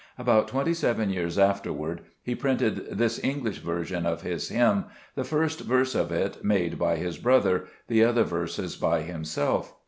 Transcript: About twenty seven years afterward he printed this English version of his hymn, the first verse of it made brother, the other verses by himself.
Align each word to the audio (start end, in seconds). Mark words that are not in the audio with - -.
About 0.17 0.47
twenty 0.47 0.73
seven 0.73 1.11
years 1.11 1.37
afterward 1.37 2.01
he 2.23 2.33
printed 2.33 2.97
this 2.97 3.23
English 3.23 3.59
version 3.59 4.07
of 4.07 4.23
his 4.23 4.49
hymn, 4.49 4.85
the 5.13 5.23
first 5.23 5.59
verse 5.59 5.93
of 5.93 6.11
it 6.11 6.43
made 6.43 6.79
brother, 7.21 7.67
the 7.87 8.03
other 8.03 8.23
verses 8.23 8.75
by 8.75 9.03
himself. 9.03 9.75